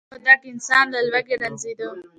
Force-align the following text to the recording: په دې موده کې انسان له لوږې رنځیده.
په 0.11 0.15
دې 0.17 0.19
موده 0.21 0.35
کې 0.41 0.47
انسان 0.53 0.85
له 0.93 0.99
لوږې 1.09 1.35
رنځیده. 1.41 1.87